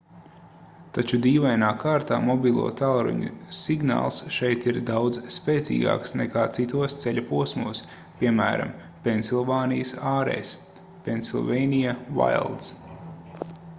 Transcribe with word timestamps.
taču 0.97 1.17
dīvainā 1.23 1.67
kārtā 1.81 2.15
mobilo 2.29 2.63
tālruņu 2.79 3.27
signāls 3.57 4.17
šeit 4.37 4.63
ir 4.71 4.79
daudz 4.87 5.19
spēcīgāks 5.35 6.13
nekā 6.21 6.45
citos 6.57 6.97
ceļa 7.03 7.23
posmos 7.29 7.83
piemēram 8.23 8.71
pensilvānijas 9.09 9.93
ārēs 10.15 10.55
pennsylvania 11.09 11.93
wilds 12.21 12.73